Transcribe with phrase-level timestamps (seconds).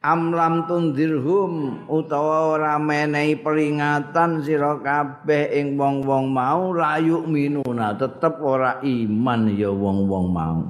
[0.00, 8.80] amlam tundirhum utawa ora menehi peringatan sira kabeh ing wong-wong mau layu minuna tetep ora
[8.80, 10.60] iman ya wong-wong mau.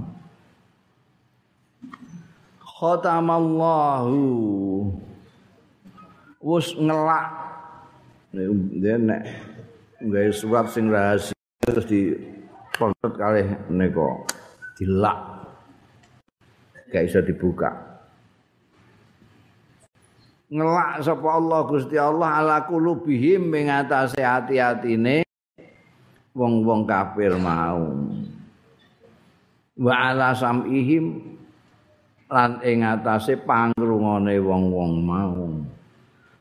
[2.59, 4.19] Khatamallahu
[6.43, 7.27] wis ngelak.
[8.35, 9.23] Nek
[10.01, 12.15] gawe surat sing rahasia terus di
[12.75, 14.27] portet kalih nika
[14.75, 15.19] dilak.
[16.91, 17.90] Gak bisa dibuka
[20.51, 25.23] ngelak sapa Allah Gusti Allah ala kulubihim ing atase ati-atine
[26.35, 27.95] wong-wong kafir mau.
[29.79, 31.39] Wa ala samihim
[32.27, 35.47] lan ing atase pangrungane wong-wong mau.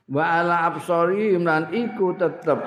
[0.10, 2.58] Wa ala absarihim lan iku tetep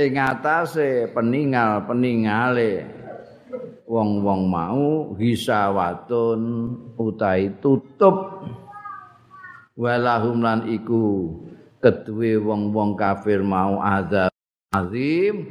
[0.00, 2.88] ing atase peningal-peningale
[3.84, 5.12] wong-wong mau.
[5.20, 6.40] Hisawatun
[6.96, 8.40] utai tutup
[9.74, 11.34] walahum lan iku
[11.82, 14.30] keduwe wong-wong kafir mau azab
[14.70, 15.42] azim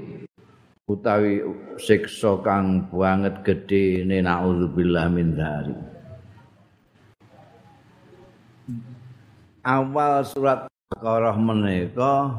[0.87, 1.43] utawi
[1.79, 5.79] siksa kang banget gedhe ne naudzubillah min dzalik
[9.63, 12.31] awal surat Baqarah menika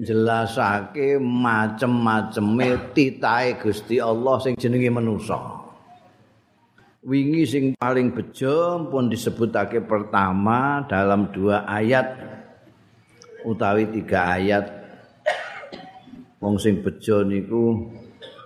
[0.00, 5.61] jelasake macem-maceme titahe Gusti Allah sing jenenge manusa.
[7.02, 12.14] Wingi sing paling bejo pun disebutake pertama dalam dua ayat
[13.42, 14.64] utawi tiga ayat.
[16.38, 17.90] Wong sing bejo niku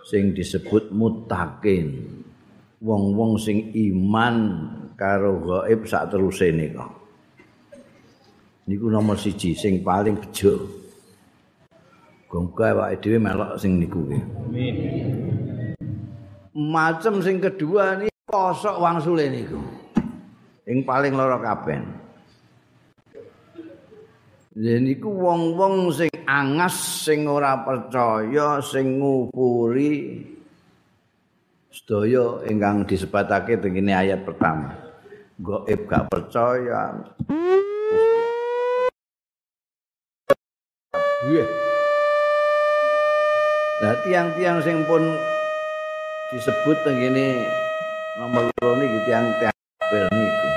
[0.08, 2.16] sing disebut mutakin.
[2.76, 4.36] Wong-wong sing iman
[5.00, 6.84] karo gaib sak teruse nika.
[8.68, 10.84] Niku nomor siji sing paling bejo.
[12.28, 14.24] Gongga awake dhewe melok sing niku amin.
[16.56, 19.60] Macem sing kedua nih kosok wangsule niku.
[20.68, 21.80] Ing paling lara kabeh.
[24.56, 30.24] niku wong-wong sing angas sing ora percaya sing ngupuri
[31.68, 34.72] sedaya ingkang disebatake tengene ayat pertama.
[35.36, 36.96] Gaib gak percaya.
[43.76, 45.04] Nah, tiang-tiang sing pun
[46.32, 47.44] disebut tengene
[48.16, 50.48] nomor loro niki tiyang tabel niku.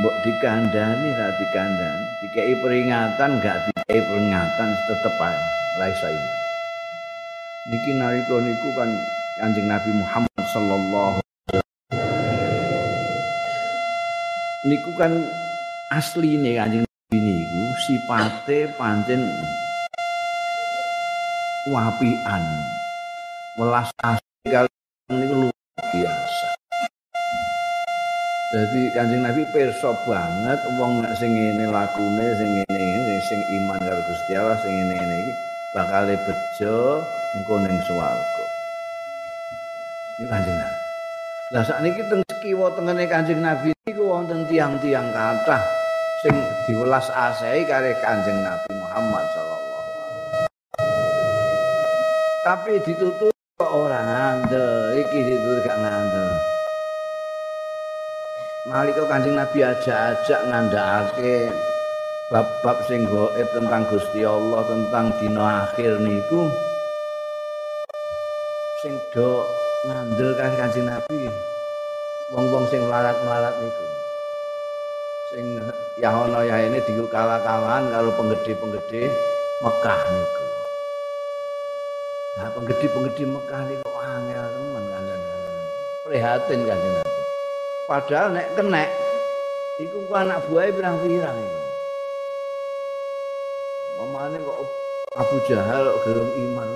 [0.00, 5.38] Mbok dikandani ra dikandani, dikei peringatan gak dikei peringatan tetep ae
[5.76, 6.30] ra iso ini.
[7.68, 8.90] Niki nalika niku kan
[9.38, 11.20] Kanjeng Nabi Muhammad sallallahu
[14.66, 15.12] niku kan
[15.92, 19.20] asli nih Kanjeng Nabi niku sipate pancen
[21.70, 22.44] wapian.
[23.60, 24.64] Welas asih
[25.12, 26.48] niku luar biasa.
[28.52, 34.00] Jadi Kanjeng Nabi pirsa banget wong nek sing ngene lakune sing ngene sing iman karo
[34.08, 35.32] Gusti Allah sing ngene-ngene iki
[35.76, 36.76] bakal bejo
[37.36, 38.44] engko ning swarga.
[40.20, 40.78] Iki Kanjeng Nabi.
[41.52, 45.60] Lah sakniki teng kiwa tengene Kanjeng Nabi niku wonten tiang-tiang kathah
[46.24, 46.34] sing
[46.64, 50.48] diwelas asehi karo Kanjeng Nabi Muhammad sallallahu alaihi wasallam.
[52.42, 53.31] Tapi ditutup
[54.52, 56.28] ngandel iki itu gak ngandel
[58.68, 61.48] nalika kancing nabi aja-ajak ngandhakake
[62.28, 66.52] bab-bab sing gaib tentang Gusti Allah tentang dina akhir niku
[68.84, 69.48] sing do
[69.88, 71.32] ngandel kan kancing nabi.
[72.32, 73.86] Wong-wong sing melarat-melarat niku.
[75.32, 75.44] Sing
[76.00, 79.12] ya ana ya ini dikalah-kalahan karo penggede-penggede
[79.60, 80.44] Mekah niku.
[82.32, 85.20] Nah, penggedi-penggedi Mekah ini kok angel teman kan
[86.04, 86.78] prihatin kan
[87.82, 88.88] Padahal nek kenek
[89.82, 91.34] iku ku anak buah pirang-pirang.
[93.98, 94.58] Mamane kok
[95.18, 96.70] Abu Jahal gelem iman.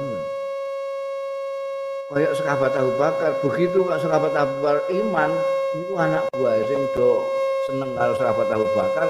[2.07, 5.31] Kayak sekabat Abu Bakar, begitu kok sekabat Abu Bakar iman,
[5.75, 7.27] itu anak buah sing do
[7.71, 9.07] seneng karo sekabat Abu Bakar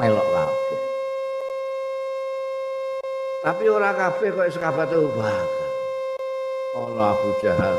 [0.00, 0.80] melok kabeh.
[3.44, 5.65] Tapi ora kabeh kok sekabat Abu Bakar.
[6.76, 7.76] Allah Abu Jahal.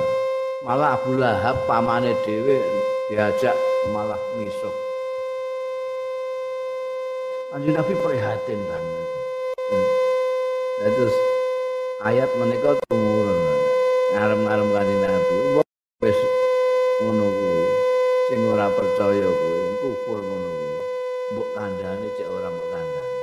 [0.65, 2.57] Malah Abu Lahab pamane dhewe
[3.13, 3.53] diajak
[3.93, 4.73] malah misuh.
[7.53, 9.07] Anjing Nabi prihatin banget.
[9.69, 9.87] Hmm.
[10.81, 11.15] Nah, terus
[12.09, 13.37] ayat menika turun
[14.17, 15.35] ngarem-ngarem kanjeng Nabi.
[16.01, 16.19] Wis
[17.05, 17.65] ngono kuwi.
[18.33, 20.81] Sing ora percaya kuwi kufur ngono kuwi.
[21.37, 23.13] Mbok kandhane cek ora mbok kandhane.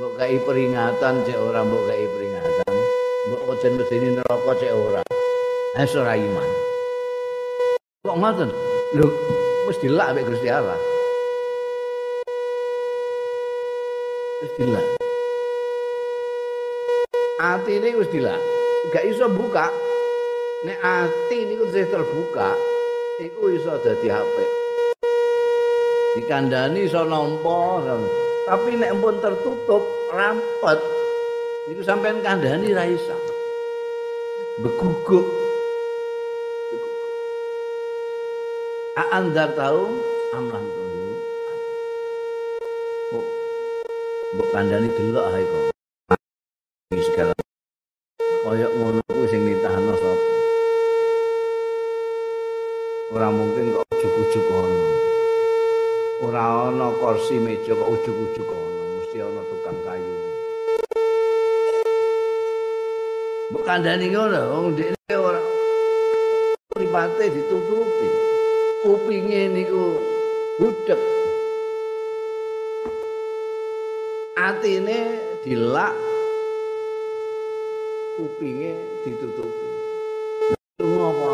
[0.00, 2.69] Mbok kai peringatan cek ora mbok kai peringatan.
[3.30, 5.02] Mbok ojen medeni neraka cek ora.
[5.78, 6.48] Ora iman.
[8.02, 8.50] Kok ngoten?
[8.98, 9.06] Lho,
[9.70, 10.74] wis dilak mek Gusti Allah.
[14.42, 14.86] Wis dilak.
[17.38, 18.42] Ati ini wis dilak.
[18.90, 19.70] Gak iso buka.
[20.66, 22.58] Nek ati niku wis terbuka,
[23.22, 24.36] iku iso dadi HP.
[26.18, 27.86] Dikandani iso nampa,
[28.50, 30.82] tapi nek pun tertutup rampet,
[31.68, 33.12] niku sampean kandhani ra iso.
[34.64, 35.26] Beguguk.
[38.96, 40.00] Aandar tahu
[40.36, 41.08] amlan tunggu.
[43.16, 43.26] Oh,
[44.36, 45.64] mbok kandhani delok ae kok.
[46.92, 47.32] Iki segala
[48.40, 50.28] kaya ngono kuwi sing nitahno sapa.
[53.10, 54.80] Ora mungkin kok ujug-ujug ngono.
[56.24, 60.39] Ora ana kursi meja kok ujug-ujug ngono, mesti ana tukang kayu.
[63.50, 65.42] Mbok kandhani ngono, wong dhekne ora
[66.70, 68.08] pripate ditutupi.
[68.82, 69.98] Kupinge niku
[70.62, 71.02] budek.
[74.46, 74.98] Atine
[75.42, 75.96] dilak
[78.14, 78.70] kupinge
[79.02, 79.66] ditutupi.
[80.78, 81.32] Ngopo?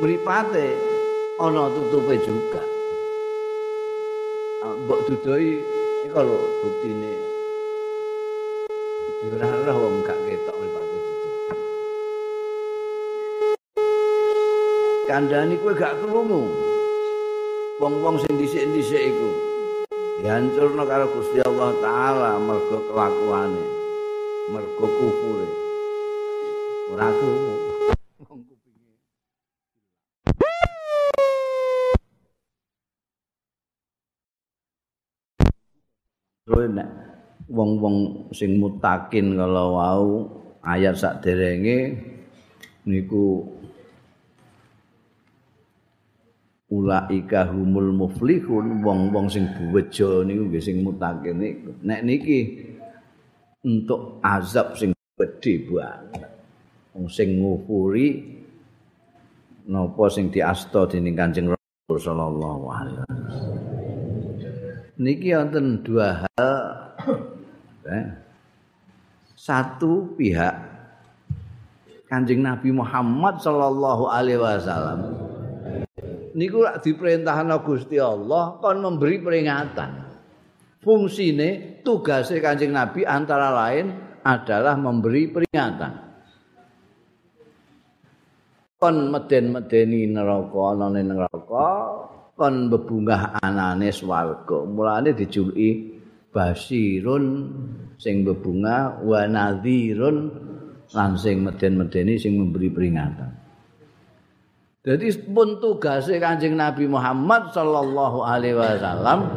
[0.00, 0.66] Mripate
[1.36, 2.62] ana tutupe juga.
[4.82, 5.60] Mbok dudoi
[6.08, 7.31] iki lho buktine.
[9.22, 11.54] Ora wong gak ketok mripate dudoi.
[15.06, 16.50] Kandhani kowe gak krungu.
[17.78, 19.30] Wong-wong sing dhisik-dhisik iku
[20.26, 23.62] dihancurno karo Gusti Allah taala mergo kelakuane.
[24.50, 25.48] Mergo kufure.
[26.90, 27.54] Ora krungu.
[36.42, 36.90] Terus nek
[37.50, 40.08] wong-wong sing mutakin kalau wau
[40.62, 41.98] ayat sak derenge
[42.86, 43.42] niku
[46.72, 52.38] ulaika humul muflihun wong-wong sing bejo niku nggih sing mutakin niku nek niki
[53.62, 56.30] untuk azab sing gedhe banget
[56.94, 58.38] wong sing ngufuri
[59.70, 63.62] napa sing diasta dening Kanjeng Rasul sallallahu alaihi wasallam
[65.02, 66.91] niki wonten dua hal.
[69.34, 70.54] Satu pihak
[72.06, 75.22] Kanjeng Nabi Muhammad sallallahu alaihi wasallam
[76.32, 76.80] niku lak
[77.64, 79.90] Gusti Allah kon memberi peringatan.
[80.82, 83.94] Fungsine tugasnya Kanjeng Nabi antara lain
[84.26, 85.92] adalah memberi peringatan.
[88.82, 91.68] Kon meden-medeni neraka ana neraka
[92.34, 94.66] kon bebungah anane swarga.
[94.66, 95.91] Mulane dijuluki
[96.32, 97.52] basirun
[98.00, 100.32] sing bebungah wa nadhirun
[100.96, 103.30] lan sing meden-medeni sing memberi peringatan
[104.82, 109.30] Jadi pun tugasnya kanjeng Nabi Muhammad Sallallahu Alaihi Wasallam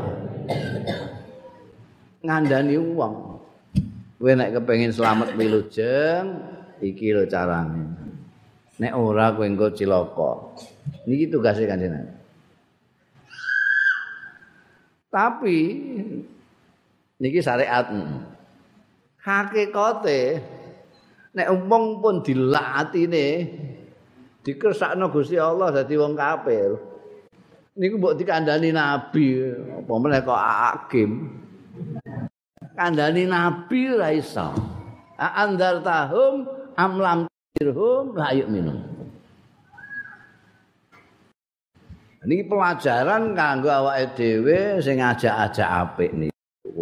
[2.26, 3.16] ngandani uang.
[4.18, 6.42] Kowe nek kepengin selamat wilujeng,
[6.82, 7.86] iki lho carane.
[8.82, 10.58] Nek ora kowe engko cilaka.
[11.06, 12.14] Niki tugasnya kanjeng Nabi.
[15.14, 15.60] Tapi
[17.20, 17.88] niki syariat.
[19.22, 20.40] Hakikate
[21.36, 23.28] nek umpung pun dilak atine
[24.46, 26.78] dikersakno Gusti Allah dadi wong kafir.
[27.76, 31.12] Niku mbok dikandani nabi, apa meneh kok hakim.
[32.72, 34.56] Kandani nabi ra iso.
[35.20, 36.48] Andar tahum
[36.80, 38.80] amlam dirhum la minum.
[42.26, 46.35] Niki pelajaran kanggo awake dhewe sing ajak-ajak apik niki.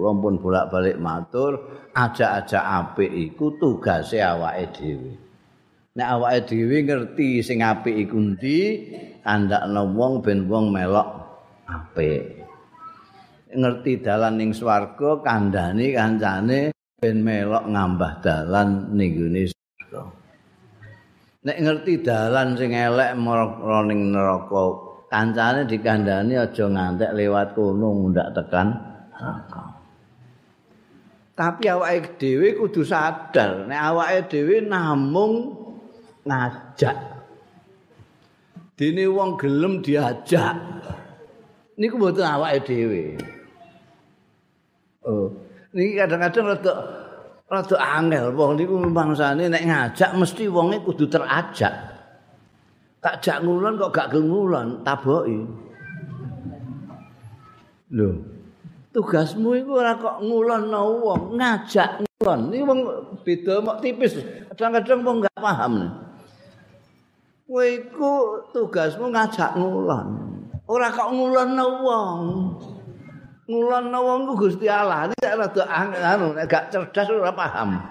[0.03, 5.15] Kula pun bolak-balik matur, ajak-ajak apik iku tugase awake dhewe.
[5.95, 8.83] Nek awake dhewe ngerti sing apik iku ndi,
[9.23, 11.07] kandakno wong ben wong melok
[11.71, 12.35] apik.
[13.55, 20.03] Ngerti dalan ning swarga, kandhani kancane ben melok ngambah dalan ning gone swarga.
[21.47, 24.65] Nek ngerti dalan sing elek marang ning neraka,
[25.07, 28.67] kancane dikandhani aja ngantek lewat kono mundak tekan
[29.15, 29.72] neraka.
[31.33, 35.57] Tapi awake dhewe kudu sadar nek awake dhewe namung
[36.29, 36.93] ngajak.
[38.77, 40.53] Dene wong gelem diajak.
[41.73, 43.17] Niku mboten awake dhewe.
[45.03, 45.33] Oh,
[45.73, 46.73] niki kadang-kadang rada
[47.49, 51.93] rada angel wong niku mangsane nek ngajak mesti wonge kudu terajak.
[53.03, 55.43] Tak jak ngulon kok gak ngulon, taboki.
[57.91, 58.15] Lho,
[58.93, 62.39] tugasmu iku ora kok ngulonno wong, ngajak ngulon.
[62.53, 62.79] Iki wong
[63.25, 64.21] beda mok tipis.
[64.53, 65.73] Kadang-kadang wong gak paham.
[67.49, 68.13] Kowe iku
[68.53, 70.07] tugasmu ngajak ngulon.
[70.69, 72.21] Ora kok ngulon wong.
[73.49, 75.09] Ngulon wong ku Gusti Allah.
[75.09, 75.63] Nek rada
[76.13, 77.81] anu gak cerdas ora paham.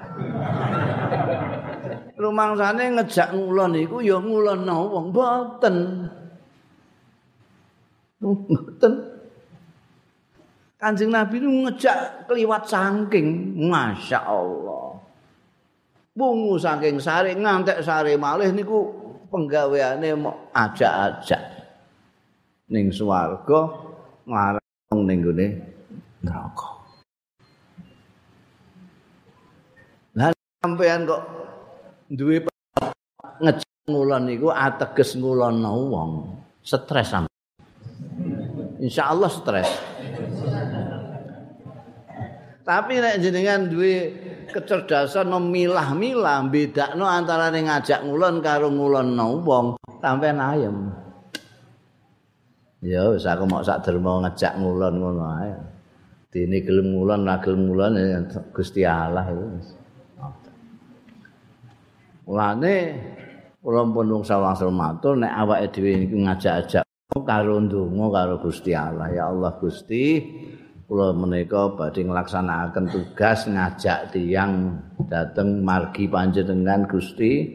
[2.15, 6.07] Rumangsane ngejak ngulon iku ya ngulon wong mboten.
[8.23, 9.12] Mboten.
[10.83, 14.99] Kanjeng Nabi itu ngejak keliwat saking, masya Allah.
[16.11, 18.91] Bungu saking sare ngantek sare malih niku
[19.31, 21.41] penggaweane mau ajak-ajak
[22.67, 23.71] ning swarga
[24.27, 25.47] nglarang ning gone
[26.27, 26.71] neraka.
[30.19, 30.35] Lah
[30.67, 31.23] sampean kok
[32.11, 32.43] duwe
[33.39, 37.31] ngejak ngulon niku ateges ngulon wong, stres sampean.
[38.83, 39.92] Insyaallah stres.
[42.63, 44.15] Tapi nek jenengan duwe
[44.47, 50.95] kecerdasan memilah-milah bedakno antara ngajak ngulon karo ngulon wong sampean ayem.
[52.83, 55.51] Ya wis aku mau sak dermo ngajak ngulon ngono ae.
[56.31, 57.93] Dene gelem ngulon ra gelem ngulon
[58.55, 59.47] Gusti Allah itu.
[62.31, 62.75] Mulane
[63.59, 66.87] kula pun wong sawang matur nek awake dhewe ngajak-ajak
[67.27, 69.11] karo ndonga karo Gusti Allah.
[69.11, 70.23] Ya Allah Gusti,
[70.93, 74.77] kula menika badhe nglaksanakaken tugas ngajak tiyang
[75.09, 77.49] dhateng margi panjenengan Gusti.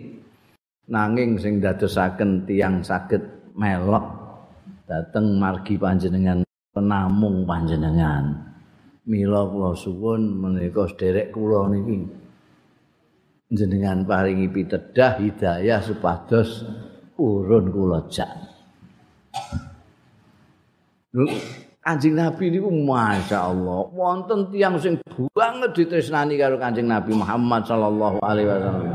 [0.89, 3.22] Nanging sing dadosaken tiyang saged
[3.53, 4.10] melok
[4.89, 6.41] dhateng margi panjenengan
[6.74, 8.58] penamung panjenengan.
[9.06, 12.10] Mila kula suwun menika sederek kula niki.
[13.53, 16.65] Jenengan paringi pitedah hidayah supados
[17.22, 18.34] urun kula jak
[21.88, 25.00] Kanjeng Nabi niku masyaallah wonten tiyang sing
[25.32, 28.91] banget ditresnani karo Kanjeng Nabi Muhammad sallallahu alaihi wasallam.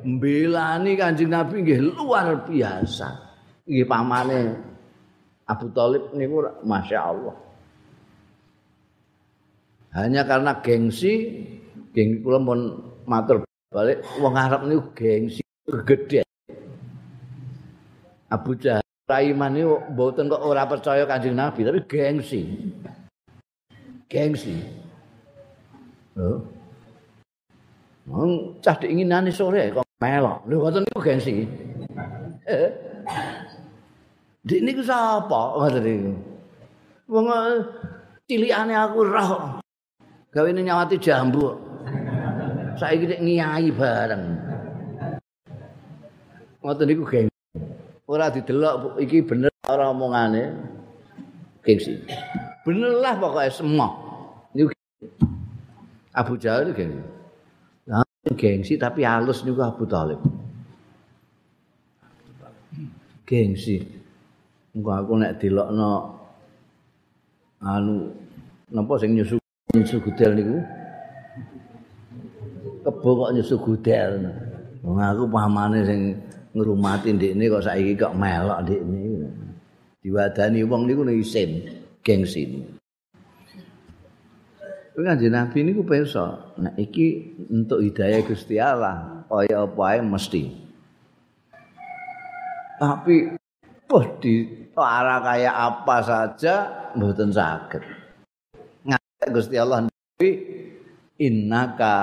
[0.00, 3.12] Mbelani Kanjeng Nabi nggih luar biasa.
[3.68, 4.56] Nggih pamane
[5.44, 7.36] Abu Thalib niku masyaallah.
[9.92, 11.44] Hanya karena gengsi,
[11.92, 12.60] gengsi kula pun
[13.04, 16.24] matur balik wong Arab niku gengsi gede.
[18.32, 22.42] Abu Jahal Raiman itu mboten kok ora percaya Kanjeng Nabi tapi gengsi.
[24.06, 24.62] Gengsi.
[26.14, 26.38] Oh.
[28.06, 30.46] Wong cah diinginane sore kok melok.
[30.46, 31.46] Lho ngoten niku gengsi.
[32.46, 32.70] Eh.
[34.46, 36.12] Dik niku sapa ngoten niku?
[37.10, 37.58] Wong eh,
[38.30, 39.58] cilikane aku roh.
[40.30, 41.58] Gawene nyawati jambu.
[42.78, 44.24] Saiki nek ngiyai bareng.
[46.62, 47.31] Ngoten niku gengsi.
[48.12, 50.52] Ora didelok iki bener ora omongane.
[51.64, 51.96] Gengsi
[52.66, 53.88] bener lah pokoknya semua.
[54.52, 54.68] Niku
[56.12, 57.00] Abu Jahal itu gengsi
[57.88, 58.04] nah,
[58.36, 60.20] gengsi tapi halus niku Abu Talib.
[63.24, 63.80] Gengsi
[64.76, 66.20] engko aku nek delokno
[67.64, 68.12] anu
[68.68, 69.40] napa sing nyusu
[69.72, 70.56] nyusu gudel niku?
[72.82, 74.12] Kebo kok nyusu gudel.
[74.82, 76.00] Wong aku pahamane sing
[76.52, 79.00] ngrumati ndekne kok saiki kok melok ndekne.
[80.02, 81.68] Diwadani wong niku isin
[82.02, 82.42] gengsi.
[84.92, 90.42] Kuwi kanjeng Nabi niku pirsa, nek iki untuk hidayah Gusti Allah, kaya apa ae mesti.
[92.76, 93.32] Tapi
[93.88, 94.44] poh di
[94.76, 96.54] arah kaya apa saja
[96.92, 97.80] mboten saged.
[98.84, 100.30] Ngajak Gusti Allah Nabi
[101.24, 101.96] innaka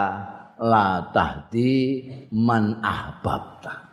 [0.58, 3.89] la tahdi man ahbabta.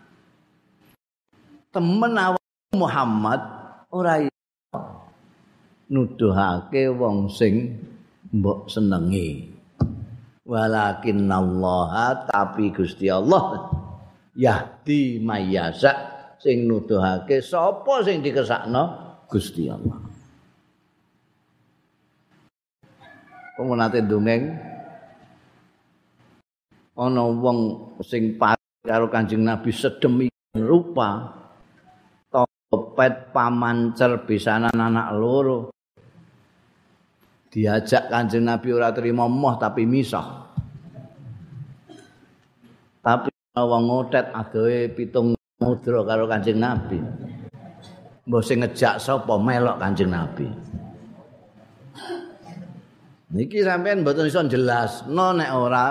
[1.77, 2.41] Temen awak
[2.73, 3.37] Muhammad
[3.93, 4.25] ora
[5.93, 7.77] nuduhake wong sing
[8.33, 9.53] mbok senengi.
[10.49, 13.69] Walakin Allah tapi Gusti Allah
[14.33, 15.93] yahdi mayasa
[16.41, 19.05] sing nuduhake sapa sing dikesakno?
[19.29, 20.01] Gusti Allah.
[23.53, 24.49] Pemenate dongeng?
[26.97, 27.59] Ana wong
[28.01, 28.41] sing
[28.81, 31.36] karo Kanjeng Nabi sedemikian rupa
[32.77, 35.73] pepet pamancer bisanan anak loro.
[37.49, 40.45] Diajak kanjeng Nabi ora terima moh tapi misah.
[43.01, 47.01] Tapi wong ngotet adohe pitung mudra karo kanjeng Nabi.
[48.27, 49.39] Mbok sing ngejak sapa?
[49.41, 50.51] Melok kanjeng Nabi.
[53.33, 55.07] Niki sampean mboten iso jelas.
[55.09, 55.87] No nek ora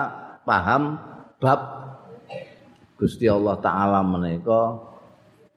[0.46, 1.00] paham
[1.42, 1.60] bab
[2.96, 4.95] Gusti Allah taala menika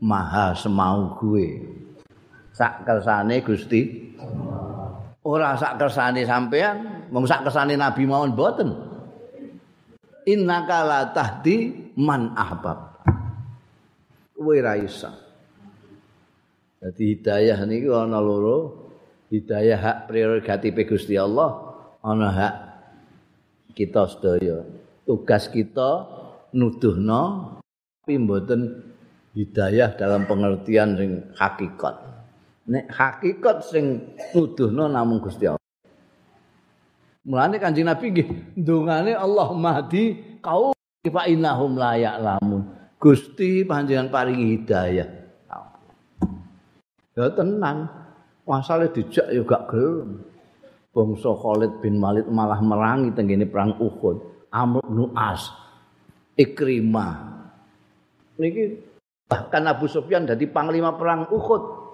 [0.02, 1.62] maha semau gue
[2.54, 4.14] sak kersane Gusti
[5.22, 8.70] ora sak kersane sampean mung sak kersane nabi mawon boten
[10.26, 12.88] innaka la tahdi man ahbab
[14.38, 15.10] kowe ra iso.
[16.78, 18.86] Dadi hidayah niku ana loro.
[19.28, 22.54] Hidayah hak prerogatif Gusti Allah, ana hak
[23.76, 24.64] kita sedaya.
[25.04, 26.08] Tugas kita
[26.56, 27.56] nuduhno
[28.00, 28.87] tapi mboten
[29.38, 31.94] hidayah dalam pengertian sing hakikat.
[32.66, 35.62] Nek hakikat sing nuduhno namung Gusti Allah.
[37.22, 38.28] Mulane Kanjeng Nabi nggih
[38.58, 40.74] ndongane Allah mahdi kau
[41.06, 42.66] fa innahum la ya'lamun.
[42.98, 45.08] Gusti panjenengan paringi hidayah.
[47.14, 47.86] Ya tenang.
[48.48, 50.24] Masale dijak ya gak gelem.
[50.88, 54.48] Bangsa Khalid bin Walid malah merangi tenggene perang Uhud.
[54.48, 55.52] Amr bin As,
[56.32, 57.28] Ikrimah.
[58.40, 58.87] Niki
[59.28, 61.86] bahkan Abu Sufyan jadi panglima perang Uhud.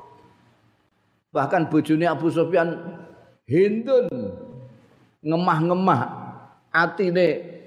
[1.34, 2.70] Bahkan bojone Abu Sufyan
[3.44, 4.06] Hindun
[5.20, 6.00] ngemah-ngemah
[6.70, 7.26] atine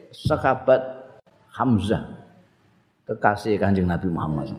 [0.09, 0.81] sahabat
[1.53, 2.17] Hamzah
[3.05, 4.55] kekasih Kanjeng Nabi Muhammad.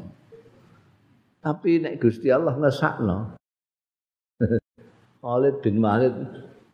[1.39, 3.39] Tapi nek Gusti Allah ngesakno.
[5.25, 6.15] Khalid bin Walid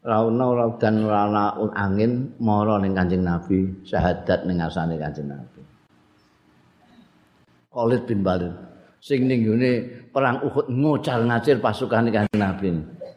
[0.05, 5.54] rauna dan rana angin mara ning Kanjeng Nabi, syahadat ning ngasane Kanjeng Nabi.
[7.75, 8.55] Khalid bin Walid
[9.03, 9.43] sing ning
[10.15, 12.69] perang Uhud ngocar ngacir pasukan Kanjeng Nabi.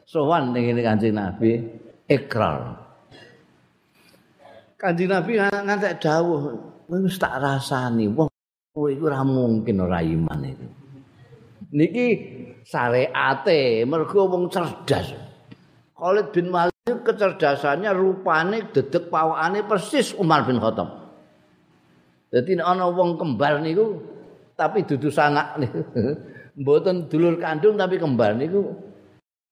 [0.09, 1.61] Sowan ning Kanjeng Nabi
[2.09, 2.73] ikrar.
[4.75, 6.57] Kanjeng Nabi ngantek dawuh,
[6.89, 8.27] wis tak rasani wong
[8.73, 10.67] kowe iku ora mungkin ora iman itu.
[11.77, 12.07] Niki
[12.65, 15.13] syariate mergo wong cerdas.
[15.93, 21.05] Khalid bin Walid kecerdasannya rupane dedek pawakane persis Umar bin Khattab.
[22.27, 24.16] Jadi ana wong kembar niku
[24.57, 25.61] tapi dudu sanak.
[26.59, 28.73] Mboten dulur kandung tapi kembar niku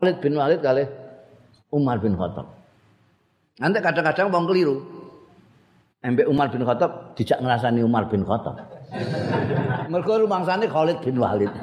[0.01, 0.83] Khalid bin Walid kali
[1.69, 2.49] Umar bin Khattab.
[3.61, 4.75] Nanti kadang-kadang wong keliru.
[6.01, 8.57] Embek Umar bin Khattab dijak ngrasani Umar bin Khattab.
[9.93, 11.53] Mergo rumangsane Khalid bin Walid.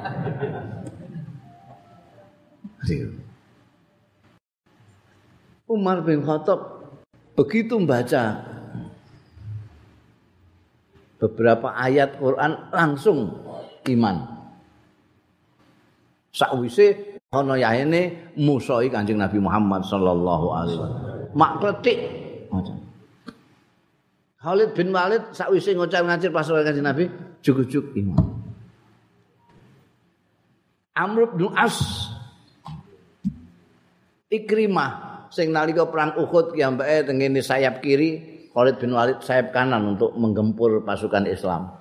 [5.67, 6.59] Umar bin Khattab
[7.35, 8.52] begitu membaca
[11.23, 13.31] beberapa ayat Quran langsung
[13.87, 14.27] iman.
[16.35, 21.31] Sakwise ana yaene musoi Kanjeng Nabi Muhammad sallallahu alaihi wasallam.
[21.31, 21.99] Mak kletik
[22.51, 22.75] macam.
[24.43, 27.07] Khalid bin Walid sakwise ngucap ngacir pas ora kanjeng Nabi
[27.39, 28.19] jujuk-juk iman.
[30.93, 32.11] Amr bin As
[34.33, 34.91] Ikrimah
[35.29, 40.13] sing nalika perang Uhud ki ambeke tengene sayap kiri, Khalid bin Walid sayap kanan untuk
[40.13, 41.73] menggempur pasukan Islam.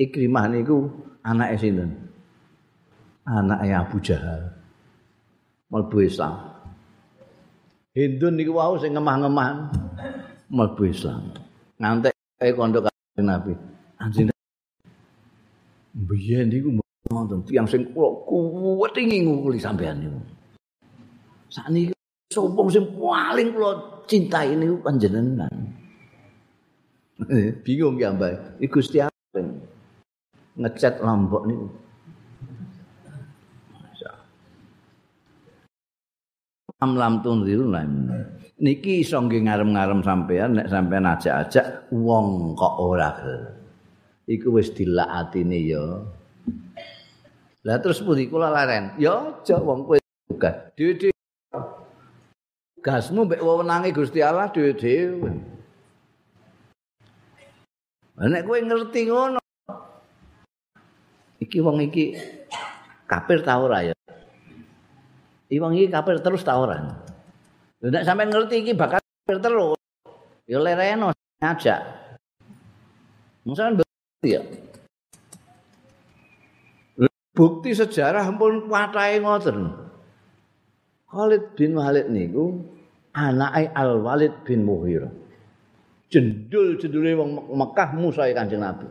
[0.00, 0.88] Ikrimah niku
[1.20, 1.92] anake sinten?
[3.28, 4.48] Anake Abu Jahal.
[5.68, 6.34] Mlebu Islam.
[7.92, 9.68] Hindun niku wau sing ngemah-ngemah
[10.48, 11.36] mlebu Islam.
[11.78, 13.52] ngantek kaya kondo kanjeng Nabi.
[14.00, 14.26] Anjing
[15.92, 16.80] biyen niku
[17.12, 20.18] wonten tiyang sing kula kuwet ngukuli sampean niku.
[21.52, 21.92] Sakniki
[22.32, 25.52] sapa sing paling kula cintai niku panjenengan.
[27.62, 28.58] Bingung ya Mbak.
[28.64, 29.44] Iku Gusti Allah
[30.58, 31.68] ngecat lombok niku.
[36.78, 37.90] Amlam tunziru lan.
[38.58, 43.10] niki iso nggih ngarem-ngarem sampean nek sampean ajak-ajak wong kok ora
[44.26, 46.02] iku wis dilakatine ya
[47.62, 51.14] lah terus pundi kula laren ya aja wong kowe juga dhewe
[52.84, 55.30] gasmu mbek wewenange Gusti Allah dhewe-dhewe
[58.18, 59.40] nek kowe ngerti ngono
[61.38, 62.18] iki wong iki
[63.06, 63.98] kafir ta ora ya
[65.48, 66.76] Iwang iki kafir terus ta ora?
[67.80, 69.80] Nek sampean ngerti iki bakal terus.
[70.44, 71.80] Ya lereno ngajak.
[73.48, 74.42] Mungkin bukti ya.
[77.32, 79.87] Bukti sejarah pun patahe ngoten.
[81.08, 82.60] Khalid bin Walid niku
[83.16, 85.08] anake Al Walid bin Muhir.
[86.08, 88.88] Jendul-jendule wong Mekah Musa Kanjeng Nabi.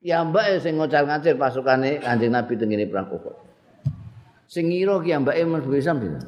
[0.00, 3.36] Ya mbak sing ngocal-ngacir pasukane Kanjeng Nabi tengene perang Uhud.
[4.50, 6.20] sing ngira ki ambake mlebu Islam dina.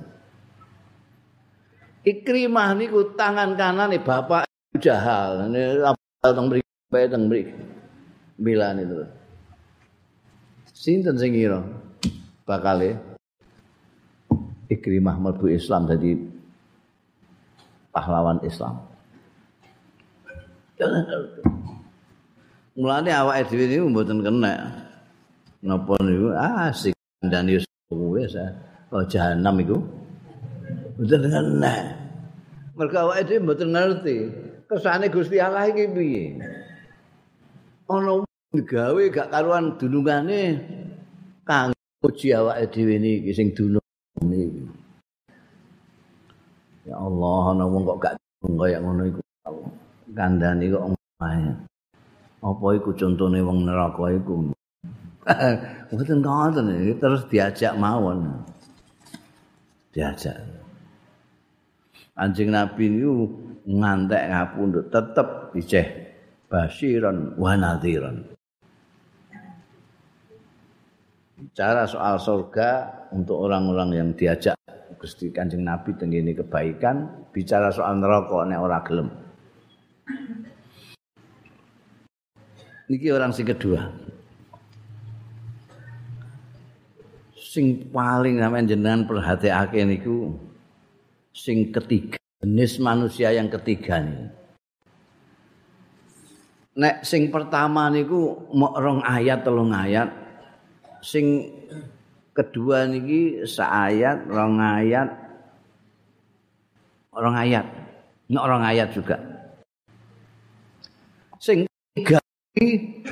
[2.06, 4.46] Ikrimah niku tangan kanane bapak
[4.78, 5.50] Jahal.
[5.50, 7.54] Ini apa teng mriki, teng mriki.
[8.38, 9.06] Bilan itu.
[10.70, 11.62] Sinten sing ngira
[12.42, 12.98] bakale
[14.72, 16.16] Ikrimah mlebu Islam jadi
[17.92, 18.80] pahlawan Islam.
[22.72, 24.72] Mulane awake dhewe niku mboten kena.
[25.60, 26.32] Napa niku?
[26.32, 28.32] Asik dan Yusuf wis
[28.88, 29.76] oh jahanam iku.
[30.96, 31.76] Mboten ngerti
[32.72, 34.16] mergo awake dhewe mboten ngerti.
[34.72, 36.40] Kesane Gusti Allah iki piye?
[37.92, 38.24] Ana
[38.56, 40.64] gawe gak karuan dulungane
[41.44, 41.71] kang
[42.02, 43.82] uji awake dhewe niki sing dunung
[46.82, 49.20] ya Allah ana wong kok gak kaya ngono iku.
[50.12, 51.42] Kandhane kok omahe.
[52.42, 54.50] Apa iku contone wong neraka iku?
[55.94, 58.42] Mboten ngoten terus diajak mawon.
[59.94, 60.36] Diajak.
[62.18, 63.30] Anjing Nabi niku
[63.62, 65.86] ngantek ngapundhut tetep diceh
[66.50, 68.31] basiran wa nadhiran.
[71.42, 74.54] Bicara soal surga untuk orang-orang yang diajak
[74.94, 79.10] Gusti Kanjeng Nabi tenggini kebaikan, bicara soal neraka nek ora gelem.
[82.86, 83.90] Niki orang sing kedua.
[87.34, 90.38] Sing paling sampeyan jenengan perhatiake niku
[91.34, 94.30] sing ketiga, jenis manusia yang ketiga nih.
[96.78, 100.21] Nek sing pertama niku mok rong ayat telung ayat.
[101.02, 101.50] Sing
[102.32, 105.10] kedua niki seayat rong ayat.
[107.12, 107.66] Rong ayat.
[108.32, 109.18] Nek rong ayat juga.
[111.42, 111.66] Sing
[111.98, 112.22] tiga
[112.56, 113.02] iki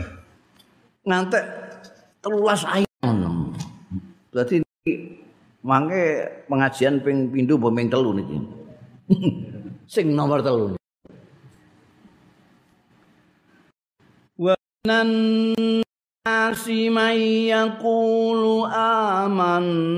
[1.04, 1.44] ngantek
[2.22, 2.88] telulas ayat.
[4.30, 4.62] Berarti
[5.60, 8.38] Mangke pengajian ping apa ping telu niki.
[9.92, 10.72] Sing nomor telu.
[14.40, 14.56] Wa
[14.88, 15.08] nan
[16.20, 19.88] nasi may yaqulu amanna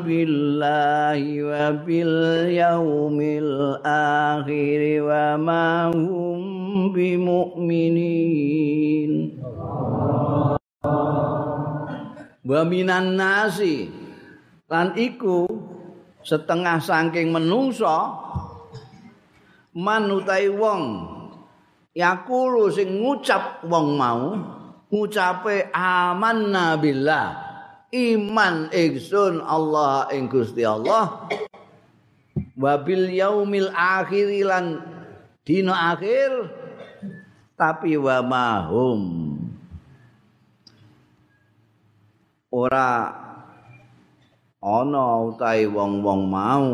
[0.00, 8.32] billahi wa bil yaumil akhir wa ma hum bimu'minin.
[12.40, 12.64] Wa
[13.04, 13.92] nasi
[14.72, 15.44] lan iku
[16.24, 17.92] setengah saking menungso
[19.76, 21.12] manutai wong
[21.92, 24.63] yakulu sing ngucap wong mau
[24.94, 27.42] ngucape amanna billah.
[27.90, 31.26] Iman ingsun Allah ing Gusti Allah.
[32.54, 34.82] Wabil yaumil akhir lan
[35.42, 36.30] dina akhir.
[37.54, 39.02] Tapi wa mahum.
[42.54, 43.10] Ora
[44.62, 46.70] ana utahe wong-wong mau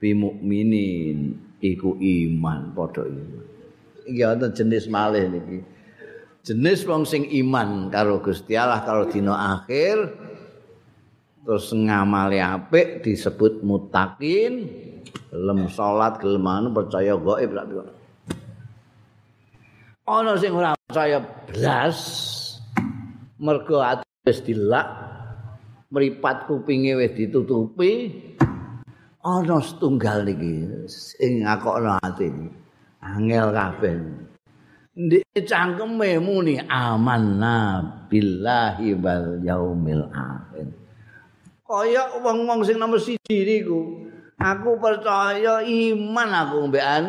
[0.00, 3.44] bimukminin iku iman padha iman.
[4.08, 4.24] Iki
[4.56, 5.77] jenis malih niki
[6.46, 10.14] jenis wong sing iman karo Gusti Allah karo dina akhir
[11.48, 14.68] terus ngamali apik disebut mutakin
[15.32, 17.66] gelem salat gelem percaya gaib lak
[20.08, 21.98] ana sing ora percaya blas
[23.40, 24.88] mergo ati wis dilak
[25.92, 28.12] mripat kupinge wis ditutupi
[29.24, 32.28] ana setunggal niki sing ngakokno ati
[33.04, 33.96] angel kabeh
[35.46, 37.80] cangkeme muni amanna
[38.10, 40.66] billahi wal yaumil akhir
[41.62, 47.04] kaya wong-wong sing nomor siji niku aku percaya iman aku mbekan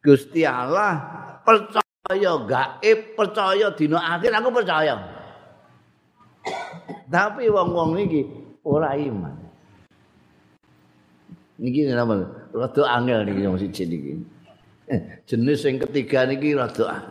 [0.00, 0.96] Gusti Allah
[1.44, 5.20] percaya gaib percaya dina akhir aku percaya
[7.10, 8.22] Tapi wong-wong niki
[8.62, 9.34] ora iman.
[11.58, 12.22] Niki napa?
[12.54, 14.12] Rada angel niki wong siji niki.
[15.28, 17.02] jenis yang ketiga niki rada ah.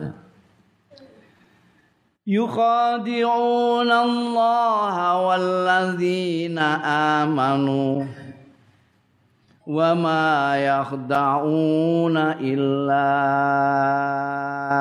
[2.28, 6.84] yukhadi'un Allah walladzina
[7.24, 8.04] amanu
[9.70, 13.06] wa ma yakhda'una illa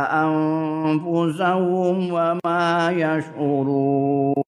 [0.09, 4.41] anfusahum wa ma yash'urun.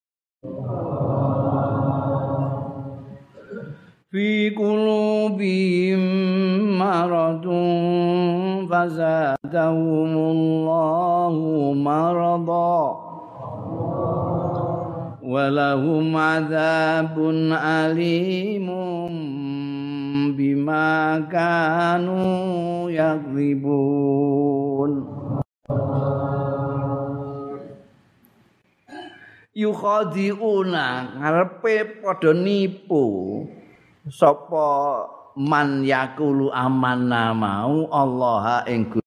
[4.12, 6.04] Fi qulubihim
[6.76, 7.91] maradun
[8.81, 11.35] فزادهم الله
[11.77, 12.81] مرضا
[15.23, 17.17] ولهم عذاب
[17.53, 18.69] أليم
[20.37, 24.37] بما كانوا يكذبون
[29.57, 30.85] yukhadiuna
[31.17, 31.75] ngarepe
[32.05, 33.03] padha nipu
[34.13, 34.69] sapa
[35.40, 38.92] man yakulu amanna mau Allah ing